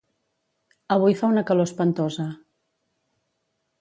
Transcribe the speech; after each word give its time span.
Avui 0.95 1.17
fa 1.19 1.29
una 1.33 1.43
calor 1.51 1.69
espantosa 1.71 2.25